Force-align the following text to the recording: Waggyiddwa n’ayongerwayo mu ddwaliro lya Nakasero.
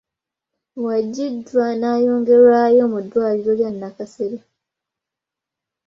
Waggyiddwa 0.85 1.65
n’ayongerwayo 1.79 2.83
mu 2.91 2.99
ddwaliro 3.03 3.51
lya 3.59 3.71
Nakasero. 3.79 4.39